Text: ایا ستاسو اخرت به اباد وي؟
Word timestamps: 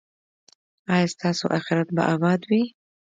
ایا 0.93 1.07
ستاسو 1.13 1.45
اخرت 1.57 1.87
به 1.95 2.03
اباد 2.13 2.41
وي؟ 2.49 2.61